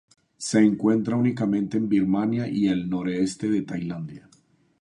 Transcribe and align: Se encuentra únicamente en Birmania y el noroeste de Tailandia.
Se 0.39 0.57
encuentra 0.57 1.15
únicamente 1.15 1.77
en 1.77 1.87
Birmania 1.87 2.47
y 2.49 2.65
el 2.67 2.89
noroeste 2.89 3.49
de 3.51 3.61
Tailandia. 3.61 4.27